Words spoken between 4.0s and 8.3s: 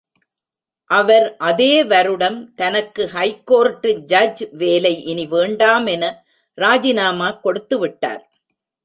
Judge வேலை இனி வேண்டாமென ராஜினாமா கொடுத்துவிட்டார்!